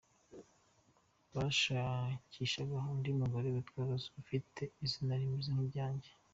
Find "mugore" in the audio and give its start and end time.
3.19-3.47